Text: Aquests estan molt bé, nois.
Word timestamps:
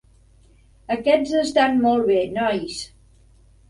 Aquests 0.95 1.35
estan 1.43 1.79
molt 1.87 2.11
bé, 2.11 2.19
nois. 2.43 2.85